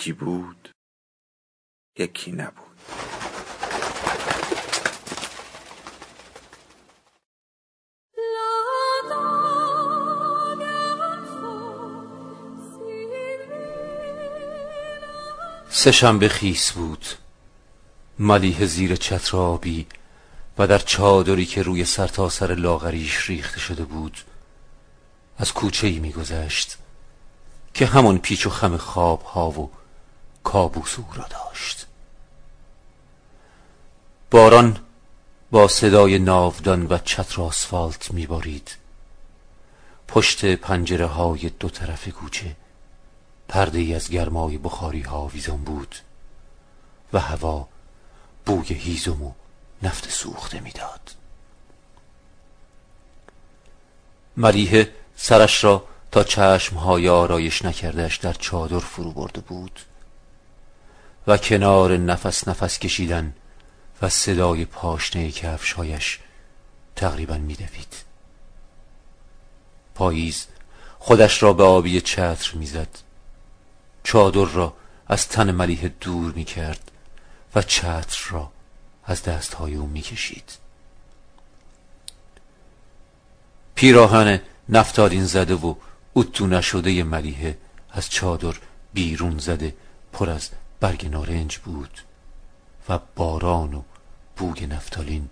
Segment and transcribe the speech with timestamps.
[0.00, 0.70] یکی بود
[1.98, 2.66] یکی نبود.
[15.68, 17.04] سه شنبه خیس بود.
[18.18, 19.86] ملیه زیر چتر آبی
[20.58, 24.18] و در چادری که روی سرتاسر سر لاغریش ریخته شده بود
[25.38, 26.78] از کوچه ای میگذشت
[27.74, 29.70] که همون پیچ و خم خواب ها و
[30.44, 31.86] کابوس او را داشت.
[34.30, 34.78] باران
[35.50, 38.76] با صدای ناودان و چتر آسفالت میبارید.
[40.08, 42.56] پشت پنجره های دو طرف کوچه
[43.48, 45.96] پرده ای از گرمای بخاری ها ویزان بود
[47.12, 47.68] و هوا
[48.46, 49.32] بوی هیزم و
[49.82, 51.14] نفت سوخته می‌داد.
[54.36, 59.80] مریه سرش را تا چشمهای آرایش نکردش در چادر فرو برده بود.
[61.26, 63.34] و کنار نفس نفس کشیدن
[64.02, 66.18] و صدای پاشنه کفشهایش
[66.96, 67.96] تقریبا میدوید.
[69.94, 70.46] پاییز
[70.98, 72.88] خودش را به آبی چتر می‌زد.
[74.04, 74.74] چادر را
[75.08, 76.90] از تن ملیه دور می‌کرد
[77.54, 78.50] و چتر را
[79.04, 80.52] از دستهای او می‌کشید.
[83.74, 85.74] پیراهن نفتالین زده و
[86.14, 87.58] اتو نشده ملیه
[87.90, 88.54] از چادر
[88.94, 89.74] بیرون زده
[90.12, 92.00] پر از برگ نارنج بود
[92.88, 93.82] و باران و
[94.36, 95.28] بوگ نفتالین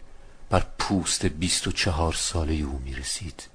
[0.51, 3.49] بر پوست بیست و چهار ساله او می رسید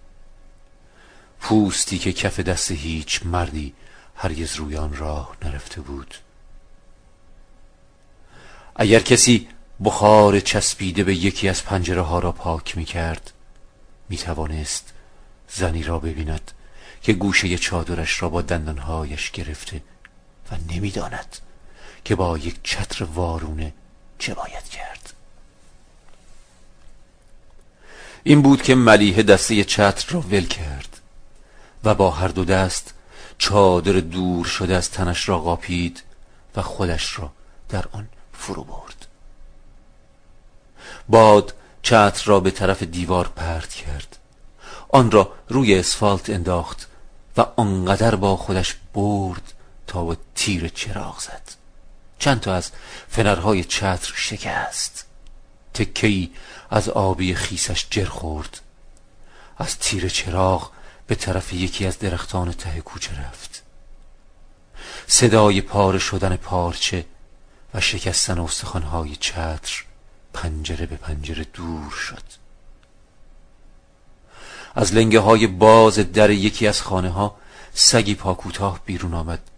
[1.39, 3.73] پوستی که کف دست هیچ مردی
[4.15, 6.15] هرگز روی آن راه نرفته بود.
[8.75, 9.47] اگر کسی
[9.83, 13.31] بخار چسبیده به یکی از پنجره ها را پاک می کرد
[14.09, 14.93] می توانست
[15.49, 16.51] زنی را ببیند
[17.01, 19.81] که گوشه چادرش را با دندانهایش گرفته
[20.51, 21.37] و نمی‌داند.
[22.05, 23.73] که با یک چتر وارونه
[24.19, 25.13] چه باید کرد؟
[28.23, 30.99] این بود که ملیه دسته چتر را ول کرد
[31.83, 32.93] و با هر دو دست
[33.37, 36.03] چادر دور شده از تنش را قاپید
[36.55, 37.31] و خودش را
[37.69, 39.05] در آن فرو برد.
[41.09, 44.17] باد چتر را به طرف دیوار پرت کرد.
[44.89, 46.87] آن را روی اسفالت انداخت
[47.37, 49.53] و آنقدر با خودش برد
[49.87, 51.62] تا به تیر چراغ زد.
[52.23, 52.71] چند تا از
[53.09, 55.05] فنرهای چتر شکست.
[55.73, 56.31] تکی
[56.69, 58.61] از آبی خیسش جر خورد.
[59.57, 60.71] از تیر چراغ
[61.07, 63.63] به طرف یکی از درختان ته کوچه رفت.
[65.07, 67.05] صدای پاره شدن پارچه
[67.73, 69.83] و شکستن استخوانهای چتر
[70.33, 72.23] پنجره به پنجره دور شد.
[74.75, 77.35] از لنگه های باز در یکی از خانه ها
[77.73, 79.49] سگی پاکوتاه بیرون آمد.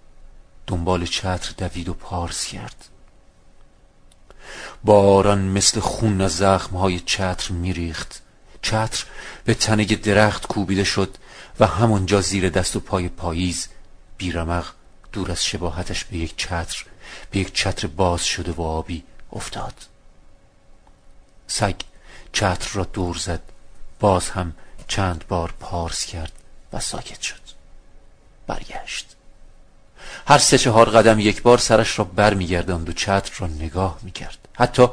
[0.67, 2.85] دنبال چتر دوید و پارس کرد.
[4.83, 8.21] باران مثل خون از زخمهای چتر میریخت.
[8.61, 9.05] چتر
[9.45, 11.17] به تنه درخت کوبیده شد
[11.59, 13.67] و همونجا زیر دست و پای پاییز
[14.17, 14.65] بیرمق
[15.11, 16.85] دور از شباهتش به یک چتر
[17.31, 19.03] به یک چتر باز شده و آبی
[19.33, 19.73] افتاد.
[21.47, 21.75] سگ
[22.33, 23.41] چتر را دور زد.
[23.99, 24.53] باز هم
[24.87, 26.31] چند بار پارس کرد
[26.73, 27.41] و ساکت شد.
[28.47, 29.14] برگشت.
[30.27, 32.33] هر سه چهار قدم یک بار سرش را بر
[32.87, 34.37] و چتر را نگاه می‌کرد.
[34.53, 34.87] حتی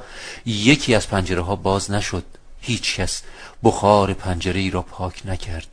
[0.47, 2.25] یکی از پنجره ها باز نشد.
[2.61, 3.23] هیچ کس
[3.65, 5.67] بخار پنجره ای را پاک نکرد.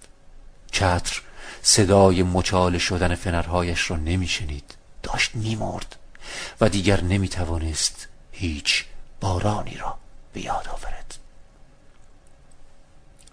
[0.72, 1.22] چتر
[1.62, 4.76] صدای مچاله شدن فنرهایش را نمیشنید.
[5.04, 5.96] داشت میمرد
[6.62, 8.86] و دیگر نمی‌توانست هیچ
[9.22, 9.98] بارانی را
[10.34, 11.20] به یاد آورد.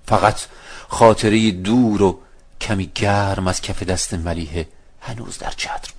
[0.06, 0.40] فقط
[0.88, 2.20] خاطره دور و
[2.60, 4.68] کمی گرم از کف دست ملیه
[5.00, 5.95] هنوز در چتر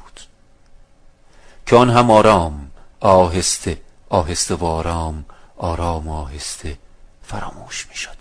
[1.67, 5.25] که آن هم آرام آهسته آهسته و آرام
[5.57, 6.77] آرام آهسته
[7.23, 8.17] فراموش می‌شد.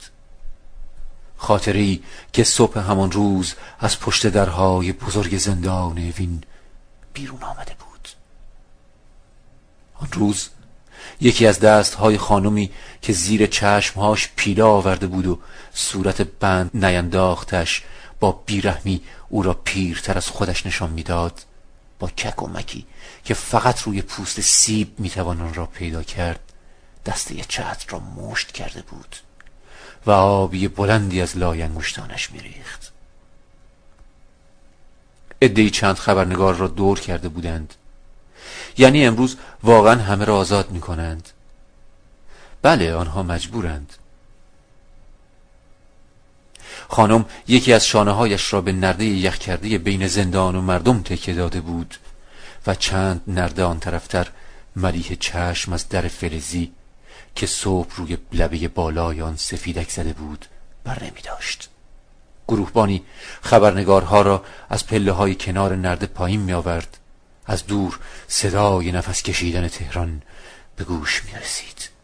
[1.37, 2.03] خاطره ای
[2.33, 6.45] که صبح همان روز از پشت درهای بزرگ زندان وین
[7.13, 8.09] بیرون آمده بود.
[9.95, 10.49] آن روز
[11.21, 12.71] یکی از دستهای خانمی
[13.03, 15.39] که زیر چشمهاش پیله آورده بود و
[15.75, 17.83] صورت بند نینداختش
[18.21, 21.43] با بیرحمی او را پیرتر از خودش نشان می‌داد
[21.99, 22.87] با کک و مکی
[23.25, 26.41] که فقط روی پوست سیب می‌توان آن را پیدا کرد
[27.07, 29.17] دسته چتر را مشت کرده بود
[30.07, 32.93] و آبی بلندی از لای انگشتانش میریخت.
[35.41, 37.75] ادهی چند خبرنگار را دور کرده بودند.
[38.79, 41.29] یعنی امروز واقعا همه را آزاد می کنند
[42.63, 43.93] بله آنها مجبورند.
[46.89, 51.35] خانم یکی از شانه هایش را به نرده یخ کرده بین زندان و مردم تکه
[51.35, 51.95] داده بود
[52.67, 54.27] و چند نرده آن طرفتر
[54.77, 56.73] ملیح چشم از در فلزی
[57.35, 60.47] که صبح روی لبه بالای آن سفیدک زده بود
[60.85, 61.69] بر نمی داشت.
[62.49, 63.05] گروهبانی
[63.43, 66.99] خبرنگارها را از پله های کنار نرده پایین می آورد.
[67.47, 67.99] از دور
[68.29, 70.23] صدای نفس کشیدن تهران
[70.77, 71.96] به گوش می رسید.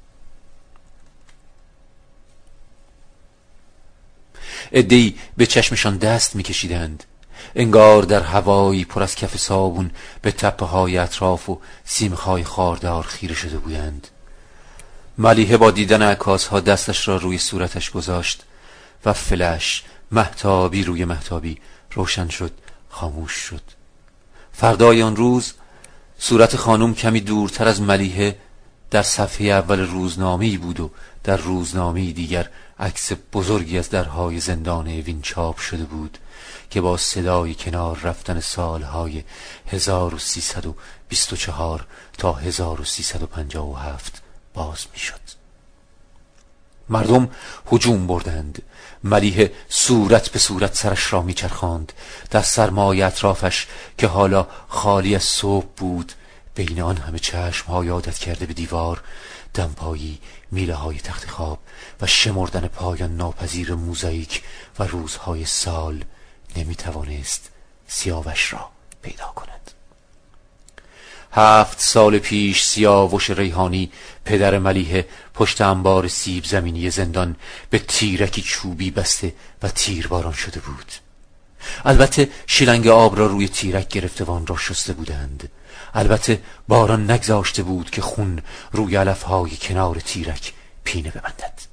[4.73, 7.05] ادهی به چشمشان دست میکشیدند.
[7.55, 9.91] انگار در هوایی پر از کف صابون
[10.23, 14.09] به تپه های اطراف و سیمخای خاردار خیره شده بودند.
[15.19, 18.43] ملیحه با دیدن عکاس ها دستش را روی صورتش گذاشت
[19.05, 19.82] و فلش
[20.12, 21.59] محتابی روی محتابی
[21.93, 22.53] روشن شد
[22.88, 23.62] خاموش شد.
[24.53, 25.53] فردای آن روز
[26.19, 28.37] صورت خانم کمی دورتر از ملیحه
[28.91, 30.91] در صفحه اول روزنامه بود و
[31.25, 32.49] در روزنامه دیگر
[32.79, 36.19] عکس بزرگی از درهای زندان وین چاپ شده بود
[36.71, 39.25] که با صدای کنار رفتن سالهای
[39.67, 41.87] 1324
[42.19, 44.23] تا 1357
[44.55, 45.43] باز می‌شد.
[46.89, 47.31] مردم
[47.73, 48.63] هجوم بردند
[49.05, 51.93] ملیه صورت به صورت سرش را میچرخاند
[52.31, 53.67] در سرمای اطرافش
[53.99, 56.13] که حالا خالی از صبح بود
[56.55, 59.03] بین آن همه چشم ها یادت کرده به دیوار
[59.54, 60.19] دمپایی
[60.50, 61.58] میله های تخت خواب
[62.00, 64.43] و شمردن پایان ناپذیر موزاییک
[64.78, 66.04] و روزهای سال
[66.56, 67.50] نمی توانست
[67.87, 68.69] سیاوش را
[69.02, 69.70] پیدا کند.
[71.32, 73.93] هفت سال پیش سیاوش ریحانی
[74.25, 77.37] پدر ملیه پشت انبار سیب زمینی زندان
[77.70, 80.93] به تیرکی چوبی بسته و تیرباران شده بود.
[81.84, 85.49] البته شیلنگ آب را روی تیرک گرفته و را شسته بودند.
[85.94, 88.43] البته باران نگذاشته بود که خون
[88.73, 90.53] روی علفهای کنار تیرک
[90.85, 91.73] پینه ببندد.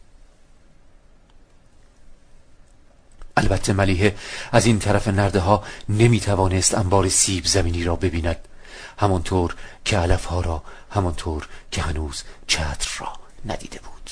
[3.37, 4.15] البته ملیحه
[4.51, 8.37] از این طرف نرده ها نمی توانست انبار سیب زمینی را ببیند
[8.97, 9.55] همانطور
[9.85, 13.13] که علف ها را همانطور که هنوز چتر را
[13.45, 14.11] ندیده بود.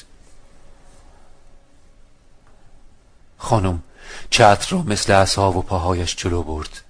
[3.37, 3.83] خانم
[4.29, 6.81] چتر را مثل اصحاب و پاهایش جلو برد.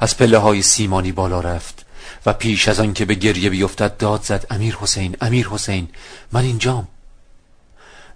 [0.00, 1.84] از پله های سیمانی بالا رفت.
[2.28, 5.88] و پیش از آن که به گریه بیفتد داد زد امیر حسین امیر حسین
[6.32, 6.88] من اینجام.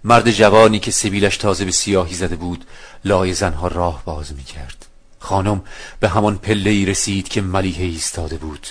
[0.03, 2.65] مرد جوانی که سبیلش تازه به سیاهی زده بود
[3.05, 4.85] لای زنها راه باز می کرد
[5.19, 5.61] خانم
[5.99, 8.67] به همان پله رسید که ملیحه ایستاده بود.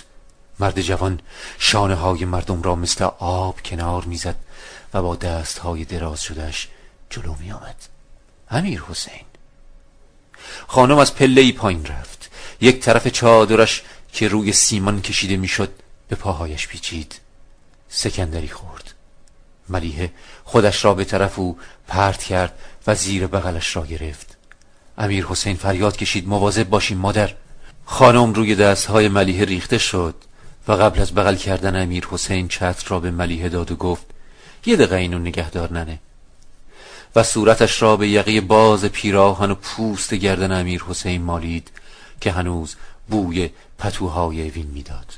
[0.60, 1.20] مرد جوان
[1.58, 4.36] شانه های مردم را مثل آب کنار می‌زد
[4.94, 6.68] و با دست های دراز شدهش
[7.10, 7.76] جلو می آمد
[8.50, 9.24] امیر حسین.
[10.66, 12.30] خانم از پله ای پایین رفت.
[12.60, 15.72] یک طرف چادرش که روی سیمان کشیده می‌شد
[16.08, 17.14] به پاهایش پیچید.
[17.88, 18.94] سکندری خورد.
[19.68, 20.12] ملیحه
[20.44, 24.36] خودش را به طرف او پرت کرد و زیر بغلش را گرفت.
[24.98, 27.34] امیر حسین فریاد کشید مواظب باشیم مادر.
[27.84, 30.14] خانم روی دستهای ملیحه ریخته شد
[30.69, 34.06] و قبل از بغل کردن امیر حسین چتر را به ملیحه داد و گفت
[34.66, 35.98] یه دقیقه اینو نگهدار ننه.
[37.16, 41.70] و صورتش را به یقه باز پیراهن و پوست گردن امیر حسین مالید
[42.20, 42.76] که هنوز
[43.12, 45.14] بوی پتوهای وین می‌داد.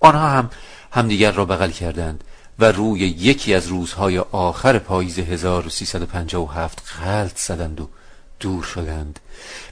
[0.00, 0.50] آنها هم
[0.92, 2.24] همدیگر را بغل کردند
[2.58, 7.88] و روی یکی از روزهای آخر پاییز 1357 غلط زدند و
[8.40, 9.20] دور شدند.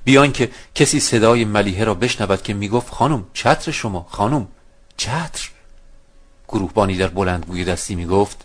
[0.05, 4.49] بیان که کسی صدای ملیحه را بشنود که می‌گفت خانم چتر شما خانم
[4.97, 5.51] چتر؟
[6.49, 8.45] گروهبانی در بلندگوی دستی می‌گفت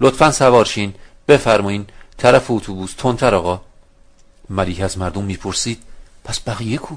[0.00, 0.94] لطفا سوارشین
[1.28, 3.60] بفرمایین طرف اتوبوس تندتر آقا.
[4.50, 5.82] ملیحه از مردم می‌پرسید
[6.24, 6.94] پس بقیه کو؟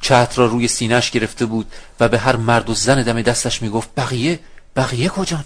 [0.00, 3.88] چتر را روی سینهش گرفته بود و به هر مرد و زن دم دستش می‌گفت
[3.96, 4.38] بقیه
[4.76, 5.44] بقیه کجان؟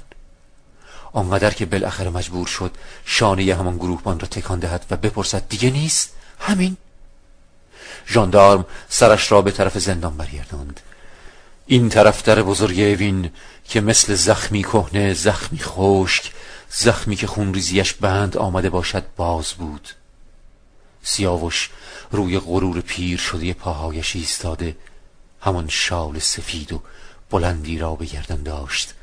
[1.12, 2.71] آنقدر که بالاخره مجبور شد
[3.04, 6.76] شانه همان گروهبان را تکان دهد و بپرسد دیگه نیست؟ همین.
[8.09, 10.80] ژاندارم سرش را به طرف زندان برگرداند.
[11.66, 13.30] این طرف در بزرگ اوین
[13.64, 16.33] که مثل زخمی کهنه زخمی خشک
[16.71, 19.88] زخمی که خونریزیش بند آمده باشد باز بود.
[21.02, 21.71] سیاوش
[22.11, 24.76] روی غرور پیر شده پاهایش ایستاده.
[25.40, 26.83] همان شال سفید و
[27.30, 28.95] بلندی را به گردن داشت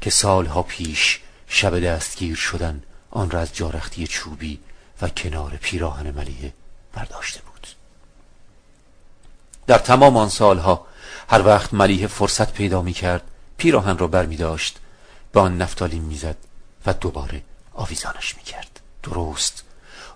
[0.00, 4.58] که سالها پیش شب دستگیر شدن آن را از جارختی چوبی
[5.02, 6.52] و کنار پیراهن ملیه
[6.92, 7.66] برداشته بود.
[9.66, 10.86] در تمام آن سالها
[11.28, 13.22] هر وقت ملیه فرصت پیدا می کرد
[13.58, 14.78] پیراهن را بر می داشت
[15.32, 16.36] به آن نفتالین می‌زد
[16.86, 17.42] و دوباره
[17.74, 19.65] آویزانش می کرد درست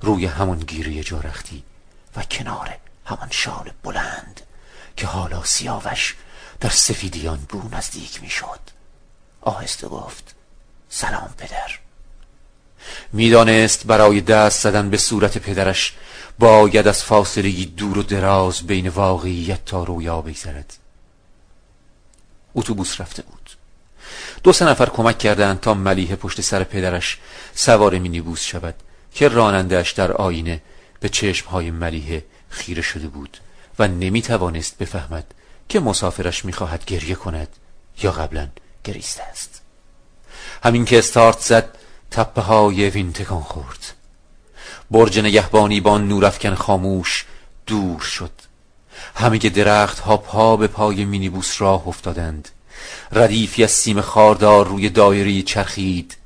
[0.03, 1.65] روی همون گیری جارختی
[2.17, 4.41] و کنار همان شال بلند
[4.97, 6.17] که حالا سیاوش
[6.61, 8.61] در سفیدیان بو نزدیک می شد
[9.41, 10.35] آهسته گفت
[10.89, 11.79] سلام پدر.
[13.13, 15.95] می‌دانست برای دست زدن به صورت پدرش
[16.39, 20.77] باید از فاصله دور و دراز بین واقعیت تا رویا بگذرد.
[22.55, 23.51] اتوبوس رفته بود.
[24.43, 27.19] دو سه نفر کمک کردند تا ملیه پشت سر پدرش
[27.55, 28.75] سوار مینیبوس شود.
[29.15, 30.63] که رانندهش در آینه
[31.01, 33.37] به چشمهای ملیه خیره شده بود
[33.79, 35.35] و نمی توانست بفهمد
[35.69, 37.49] که مسافرش می‌خواهد گریه کند
[38.03, 38.49] یا قبلا
[38.85, 39.61] گریسته است.
[40.65, 41.79] همین که استارت زد
[42.11, 43.93] تپه های وین تکان خورد.
[44.91, 47.25] برج نگهبانی با نورافکن خاموش
[47.67, 48.31] دور شد.
[49.15, 52.49] همه درخت ها پا به پای مینیبوس راه افتادند.
[53.13, 56.17] ردیفی از سیم خاردار روی دایری چرخید.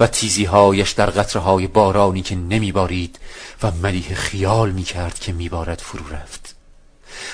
[0.00, 3.18] و تیزی هایش در قطره های بارانی که نمیبارید
[3.62, 6.54] و ملیح خیال می‌کرد که میبارد فرو رفت.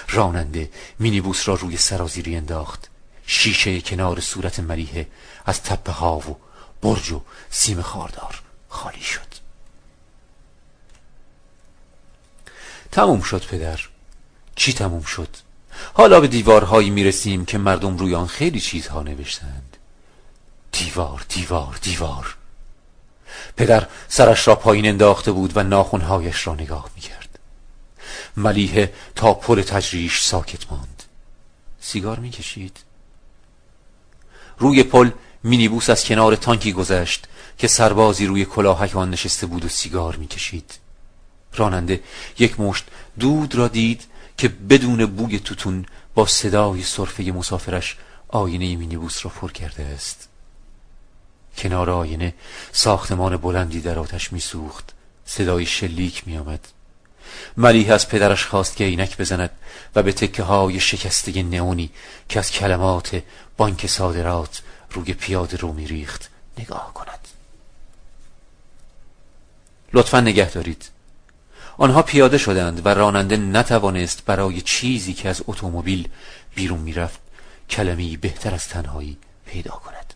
[0.08, 2.88] راننده مینیبوس را روی سرازیری انداخت.
[3.26, 5.06] شیشه کنار صورت ملیه
[5.46, 6.36] از تپه ها و
[6.82, 9.30] برج و سیم خاردار خالی شد.
[12.92, 13.80] تموم شد پدر.
[14.56, 15.28] چی تموم شد؟
[15.94, 19.76] حالا به دیوارهایی می‌رسیم که مردم روی آن خیلی چیزها نوشتند.
[20.72, 22.36] دیوار دیوار دیوار.
[23.56, 27.38] پدر سرش را پایین انداخته بود و ناخونهایش را نگاه می‌کرد.
[28.36, 31.02] ملیه تا پل تجریش ساکت ماند.
[31.80, 32.76] سیگار می‌کشید.
[34.58, 35.10] روی پل
[35.42, 37.26] مینیبوس از کنار تانکی گذشت
[37.58, 40.74] که سربازی روی کلاهک آن نشسته بود و سیگار می‌کشید.
[41.54, 42.00] راننده
[42.38, 42.84] یک مشت
[43.18, 44.04] دود را دید
[44.36, 47.96] که بدون بوی توتون با صدای صرفه مسافرش
[48.28, 50.29] آینه مینیبوس را پر کرده است.
[51.56, 52.34] کنار آینه
[52.72, 54.92] ساختمان بلندی در آتش میسوخت.
[55.24, 56.68] صدای شلیک میآمد.
[57.56, 59.50] ملیح از پدرش خواست که عینک بزند
[59.94, 61.90] و به تکه های شکسته نئونی
[62.28, 63.22] که از کلمات
[63.56, 67.28] بانک صادرات روی پیاده رو میریخت نگاه کند.
[69.92, 70.90] لطفا نگه دارید.
[71.78, 76.08] آنها پیاده شدند و راننده نتوانست برای چیزی که از اتومبیل
[76.54, 77.20] بیرون می‌رفت
[77.70, 80.14] کلمی بهتر از تنهایی پیدا کند.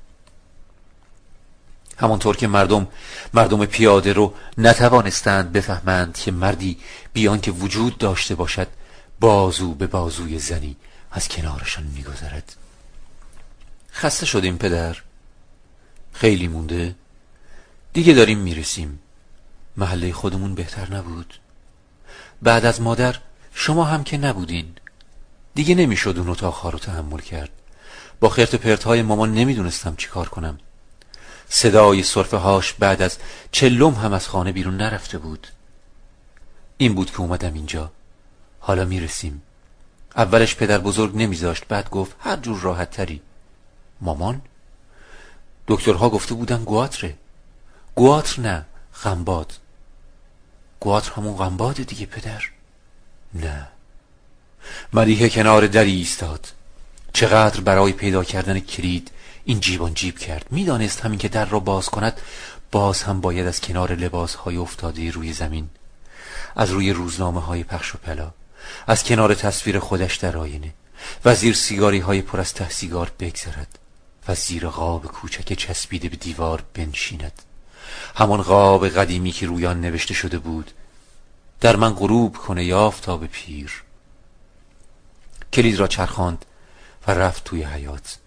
[1.98, 2.88] همانطور که مردم
[3.34, 6.78] مردم پیاده رو نتوانستند بفهمند که مردی
[7.12, 8.68] بیان که وجود داشته باشد
[9.20, 10.76] بازو به بازوی زنی
[11.10, 12.56] از کنارشان میگذرد.
[13.92, 14.96] خسته شدیم پدر.
[16.12, 16.94] خیلی مونده.
[17.92, 18.98] دیگه داریم می‌رسیم.
[19.76, 21.34] محله خودمون بهتر نبود.
[22.42, 23.16] بعد از مادر
[23.54, 24.74] شما هم که نبودین.
[25.54, 27.50] دیگه نمی‌شد اون اتاقها رو تحمل کرد.
[28.20, 30.58] با خرت پرت های مامان نمی‌دونستم چی کار کنم.
[31.48, 33.18] صدای صرفه هاش بعد از
[33.52, 35.46] چلم هم از خانه بیرون نرفته بود.
[36.76, 37.90] این بود که اومدم اینجا.
[38.60, 39.42] حالا می‌رسیم.
[40.16, 41.64] اولش پدر بزرگ نمیذاشت.
[41.68, 43.22] بعد گفت هر جور راحت تری.
[44.00, 44.42] مامان؟
[45.68, 47.14] دکترها گفته بودن گواتره.
[47.94, 48.64] گواتر نه
[49.02, 49.52] غنباد
[50.80, 52.42] گواتر همون غنباد دیگه پدر.
[53.34, 53.68] نه.
[54.92, 56.52] ملیحه کنار دری ایستاد.
[57.12, 59.10] چقدر برای پیدا کردن کلید
[59.44, 60.46] این جیبان جیب کرد.
[60.50, 62.20] می‌دانست همین که در را باز کند
[62.70, 65.70] باز هم باید از کنار لباس های افتاده روی زمین
[66.56, 68.30] از روی روزنامه های پخش و پلا
[68.86, 70.74] از کنار تصویر خودش در آینه
[71.24, 73.78] و زیر سیگاری های پر از ته سیگار بگذرد
[74.28, 77.42] و زیر غاب کوچک چسبیده به دیوار بنشیند.
[78.16, 80.70] همان غاب قدیمی که روی آن نوشته شده بود
[81.60, 83.82] در من غروب کنه یافتا پیر.
[85.52, 86.44] کلید را چرخاند
[87.06, 88.18] و رفت توی حیات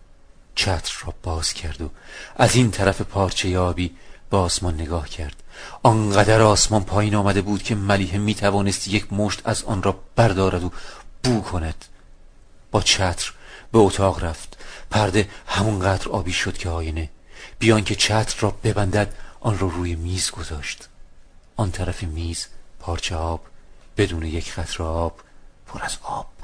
[0.57, 1.89] چتر را باز کرد و
[2.35, 3.95] از این طرف پارچه یابی
[4.29, 5.43] به آسمان نگاه کرد.
[5.83, 10.63] آنقدر آسمان پایین آمده بود که ملیه می توانست یک مشت از آن را بردارد
[10.63, 10.71] و
[11.23, 11.85] بو کند.
[12.71, 13.33] با چتر
[13.71, 14.57] به اتاق رفت.
[14.91, 17.09] پرده همونقدر آبی شد که آینه.
[17.59, 20.87] بیان که چتر را ببندد آن را روی میز گذاشت.
[21.55, 22.47] آن طرف میز
[22.79, 23.41] پارچه آب
[23.97, 25.19] بدون یک خطر آب
[25.67, 26.36] پر از آب.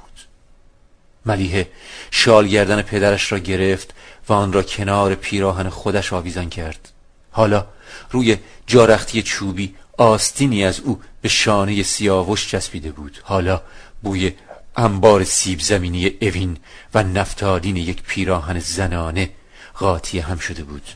[1.25, 1.67] ملیه
[2.11, 3.93] شال گردن پدرش را گرفت
[4.29, 6.91] و آن را کنار پیراهن خودش آویزان کرد.
[7.31, 7.67] حالا
[8.11, 8.37] روی
[8.67, 13.19] جارختی چوبی آستینی از او به شانه سیاوش چسبیده بود.
[13.23, 13.61] حالا
[14.01, 14.33] بوی
[14.77, 16.57] انبار سیب زمینی اوین
[16.93, 19.29] و نفتالین یک پیراهن زنانه
[19.73, 20.87] قاطی هم شده بود.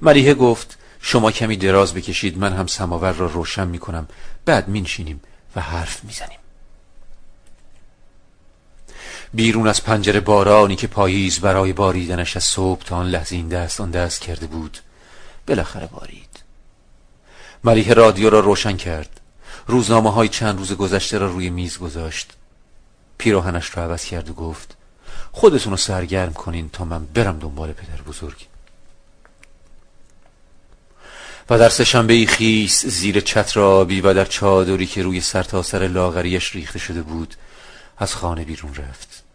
[0.00, 4.08] ملیحه گفت شما کمی دراز بکشید من هم سماور را روشن می کنم
[4.44, 5.20] بعد مینشینیم
[5.56, 6.38] و حرف می‌زنیم.
[9.36, 13.80] بیرون از پنجره بارانی که پاییز برای باریدنش از صبح تا آن لحظه این دست
[13.80, 14.78] آن دست کرده بود
[15.46, 16.40] بالاخره بارید.
[17.64, 19.20] ملیه رادیو را روشن کرد.
[19.66, 22.32] روزنامه های چند روز گذشته را روی میز گذاشت.
[23.18, 24.76] پیراهنش را عوض کرد و گفت
[25.32, 28.46] خودتون رو سرگرم کنین تا من برم دنبال پدر بزرگ.
[31.50, 36.54] و در سهشنبه خیس زیر چتر آبی و در چادری که روی سرتاسر سر لاغریش
[36.54, 37.34] ریخته شده بود
[37.98, 39.25] از خانه بیرون رفت.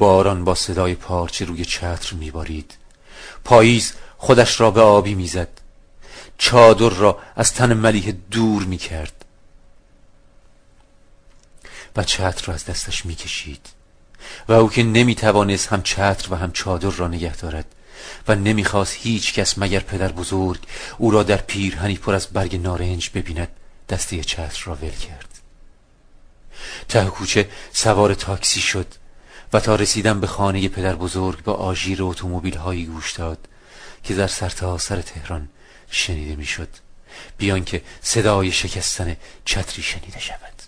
[0.00, 2.74] باران با صدای پارچه روی چتر میبارید.
[3.44, 5.48] پاییز خودش را به آبی می‌زد.
[6.38, 9.24] چادر را از تن ملیه دور می‌کرد.
[11.96, 13.66] و چتر را از دستش می‌کشید.
[14.48, 17.66] و او که نمی‌توانست هم چتر و هم چادر را نگه دارد
[18.28, 20.60] و نمی‌خواست هیچ کس مگر پدر بزرگ
[20.98, 23.48] او را در پیرهنی پر از برگ نارنج ببیند
[23.88, 25.28] دسته چتر را ول کرد.
[26.88, 28.86] ته کوچه سوار تاکسی شد.
[29.52, 33.38] و تا رسیدن به خانه پدر بزرگ با آژیر اتومبیل هایی گوش داد
[34.02, 35.48] که در سرتاسر سر تهران
[35.90, 36.68] شنیده می‌شد.
[37.38, 40.62] بیان که صدای شکستن چتری شنیده شود.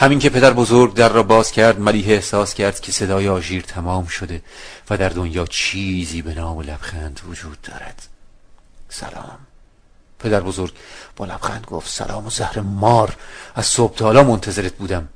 [0.00, 4.06] همین که پدر بزرگ در را باز کرد ملیه احساس کرد که صدای آژیر تمام
[4.06, 4.42] شده
[4.90, 8.08] و در دنیا چیزی به نام لبخند وجود دارد.
[8.88, 9.38] سلام.
[10.18, 10.74] پدر بزرگ
[11.16, 13.16] با لبخند گفت سلام و زهر مار.
[13.54, 15.08] از صبح تا حالا منتظرت بودم.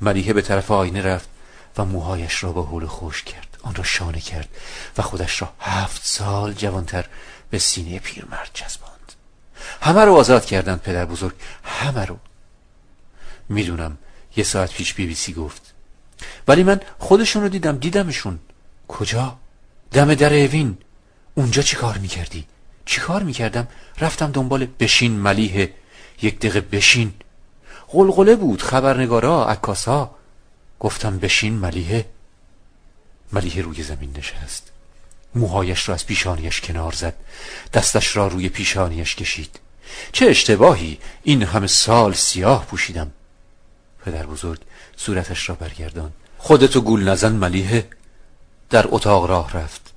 [0.00, 1.28] ملیحه به طرف آینه رفت
[1.76, 3.58] و موهایش را با حول خوش کرد.
[3.62, 4.48] آن را شانه کرد
[4.98, 7.04] و خودش را هفت سال جوانتر
[7.50, 9.12] به سینه پیرمرد چسباند.
[9.82, 11.34] همه رو آزاد کردند پدر بزرگ.
[11.64, 12.18] همه رو.
[13.48, 13.98] می‌دونم
[14.36, 15.74] یه ساعت پیش بی بی سی گفت.
[16.48, 18.38] ولی من خودشون رو دیدم دیدمشون.
[18.88, 19.36] کجا؟
[19.92, 20.78] دم در اوین.
[21.34, 22.46] اونجا چی کار می‌کردی؟
[22.84, 23.68] چی کار می‌کردم؟
[24.00, 25.74] رفتم دنبال بشین ملیه
[26.22, 27.14] یک دقیقه بشین.
[27.88, 30.10] غلغله بود خبرنگارا عکاسا.
[30.80, 32.06] گفتم بشین ملیه
[33.32, 34.70] ملیه روی زمین نشست.
[35.34, 37.14] موهایش را از پیشانیش کنار زد.
[37.72, 39.60] دستش را روی پیشانیش کشید.
[40.12, 40.98] چه اشتباهی!
[41.22, 43.10] این همه سال سیاه پوشیدم.
[44.04, 44.60] پدر بزرگ
[44.96, 47.88] صورتش را برگردان خودتو گول نزن ملیه
[48.70, 49.92] در اتاق راه رفت.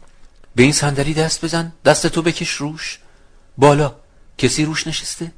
[0.55, 1.73] به این صندلی دست بزن.
[1.85, 2.99] دستتو بکش روش.
[3.57, 3.95] بالا.
[4.37, 5.31] کسی روش نشسته؟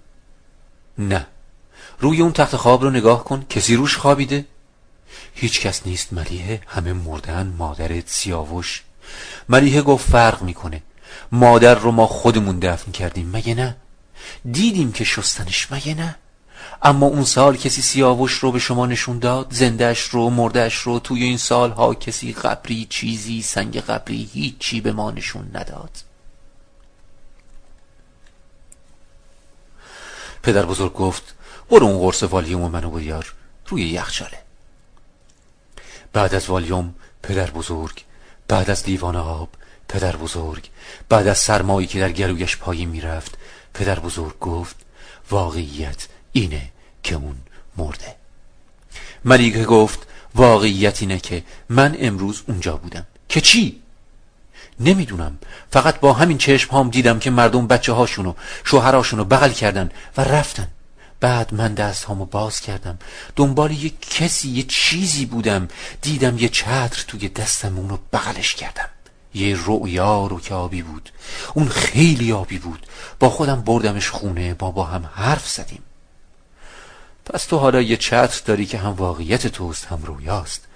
[0.98, 1.28] نه.
[2.04, 4.46] روی اون تخت خواب رو نگاه کن کسی روش خوابیده.
[5.36, 8.84] هیچ کس نیست ملیه همه مردن مادرت سیاوش.
[9.50, 10.82] ملیه گفت فرق می‌کنه.
[11.32, 13.76] مادر رو ما خودمون دفن کردیم مگه نه؟
[14.52, 16.16] دیدیم که شستنش مگه نه؟
[16.82, 21.24] اما اون سال کسی سیاوش رو به شما نشون داد زندهش رو مردهش رو توی
[21.24, 25.92] این سالها کسی قبری چیزی سنگ قبری هیچی به ما نشون نداد.
[30.44, 31.36] پدر بزرگ گفت
[31.70, 33.34] برو اون قرص والیوم منو بیار.
[33.68, 34.38] روی یخچاله
[36.14, 38.04] بعد از والیوم پدر بزرگ.
[38.48, 39.50] بعد از دیوان آب
[39.88, 40.70] پدر بزرگ.
[41.10, 43.38] بعد از سرمایی که در گلویش پایین می‌رفت
[43.74, 44.76] پدر بزرگ گفت
[45.30, 46.70] واقعیت اینه
[47.04, 47.36] که اون
[47.78, 48.16] مرده.
[49.26, 53.06] ملیکه گفت واقعیت اینه که من امروز اونجا بودم.
[53.30, 53.82] که چی؟
[54.80, 55.38] نمی‌دونم.
[55.72, 60.68] فقط با همین چشم هام دیدم که مردم بچه هاشونو شوهراشونو بغل کردن و رفتن.
[61.24, 63.00] بعد من دست هامو باز کردم.
[63.36, 65.68] دنبال یه کسی یه چیزی بودم.
[66.02, 68.90] دیدم یه چتر توی دستم اونو بغلش کردم.
[69.34, 71.10] یه رؤیا رو که آبی بود.
[71.54, 72.88] اون خیلی آبی بود.
[73.20, 75.84] با خودم بردمش خونه با با هم حرف زدیم.
[77.26, 80.68] پس تو حالا یه چتر داری که هم واقعیت توست هم رویاست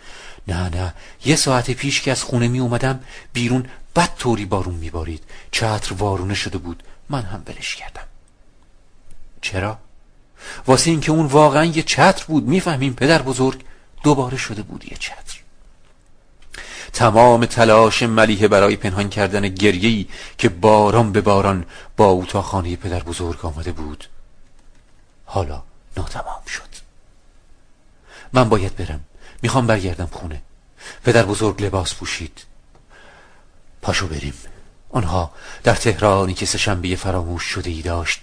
[0.48, 0.94] نه نه.
[1.26, 3.00] یه ساعت پیش که از خونه می اومدم
[3.34, 6.84] بیرون بد طوری بارون میبارید چتر وارونه شده بود.
[7.10, 8.08] من هم بلش کردم.
[9.42, 9.87] چرا؟
[10.68, 12.48] واسه اینکه اون واقعا یه چتر بود.
[12.48, 13.64] می‌فهمیم پدر بزرگ
[14.04, 15.38] دوباره شده بود یه چتر.
[16.94, 21.66] تمام تلاش ملیه برای پنهان کردن گریهی که باران به باران
[21.98, 24.08] با او تا خانه پدر بزرگ آمده بود
[25.26, 25.64] حالا
[25.98, 26.62] ناتمام شد.
[28.34, 29.00] من باید برم.
[29.42, 30.42] می‌خوام برگردم خونه.
[31.04, 32.46] پدر بزرگ لباس پوشید.
[33.82, 34.34] پاشو بریم.
[34.90, 35.32] آنها
[35.64, 38.22] در تهرانی که سهشنبه فراموش شده ای داشت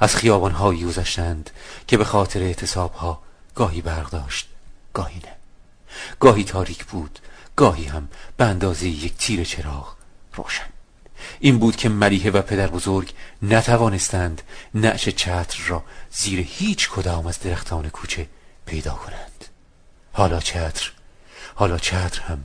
[0.00, 1.50] از خیابانهایی گذشتند
[1.88, 3.22] که به خاطر اعتصابها
[3.54, 4.48] گاهی برق داشت
[4.92, 5.32] گاهی نه.
[6.20, 7.18] گاهی تاریک بود
[7.56, 9.94] گاهی هم به اندازه یک تیر چراغ
[10.34, 10.66] روشن.
[11.40, 14.42] این بود که ملیحه و پدر بزرگ نتوانستند
[14.74, 18.28] نعش چتر را زیر هیچ کدام از درختان کوچه
[18.66, 19.44] پیدا کنند.
[20.12, 20.92] حالا چتر
[21.54, 22.44] حالا چتر هم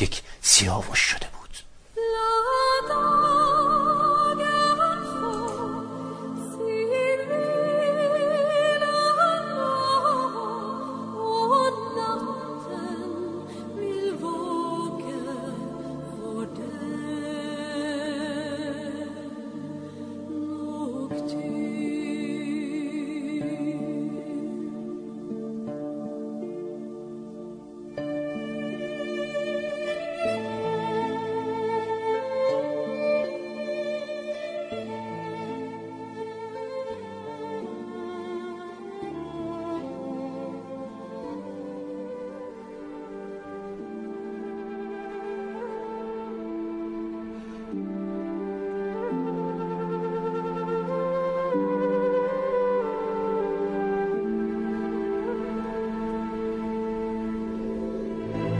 [0.00, 1.41] یک سیاوش شده بود.
[2.88, 3.31] 到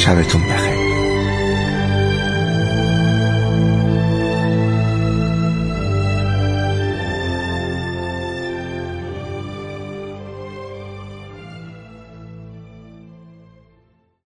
[0.00, 0.59] 下辈重我